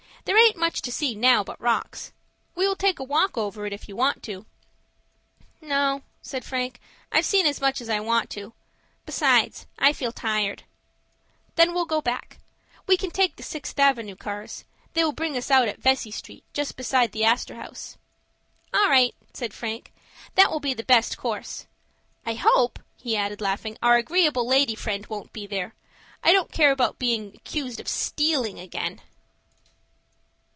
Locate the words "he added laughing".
22.95-23.75